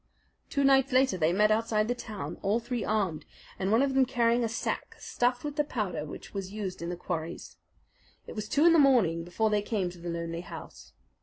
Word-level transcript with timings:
Two 0.49 0.63
nights 0.63 0.91
later 0.91 1.15
they 1.15 1.31
met 1.31 1.51
outside 1.51 1.87
the 1.87 1.93
town, 1.93 2.39
all 2.41 2.59
three 2.59 2.83
armed, 2.83 3.23
and 3.59 3.71
one 3.71 3.83
of 3.83 3.93
them 3.93 4.03
carrying 4.03 4.43
a 4.43 4.49
sack 4.49 4.95
stuffed 4.97 5.43
with 5.43 5.57
the 5.57 5.63
powder 5.63 6.05
which 6.07 6.33
was 6.33 6.51
used 6.51 6.81
in 6.81 6.89
the 6.89 6.95
quarries. 6.97 7.57
It 8.25 8.33
was 8.33 8.49
two 8.49 8.65
in 8.65 8.73
the 8.73 8.79
morning 8.79 9.23
before 9.23 9.51
they 9.51 9.61
came 9.61 9.91
to 9.91 9.99
the 9.99 10.09
lonely 10.09 10.41
house. 10.41 10.93